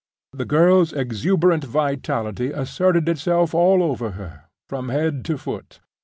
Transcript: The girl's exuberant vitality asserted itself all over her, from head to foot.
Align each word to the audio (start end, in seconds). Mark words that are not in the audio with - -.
The 0.33 0.45
girl's 0.45 0.93
exuberant 0.93 1.63
vitality 1.63 2.49
asserted 2.49 3.07
itself 3.07 3.53
all 3.53 3.83
over 3.83 4.13
her, 4.17 4.45
from 4.67 4.89
head 4.89 5.23
to 5.25 5.37
foot. 5.37 5.79